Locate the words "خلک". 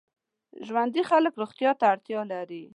1.09-1.33